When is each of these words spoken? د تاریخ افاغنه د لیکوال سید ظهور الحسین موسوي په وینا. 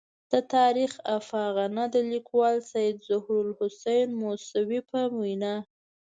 د 0.31 0.33
تاریخ 0.55 0.91
افاغنه 1.17 1.83
د 1.93 1.95
لیکوال 2.11 2.57
سید 2.71 2.95
ظهور 3.09 3.41
الحسین 3.47 4.07
موسوي 4.21 4.79
په 4.89 4.99
وینا. 5.19 5.55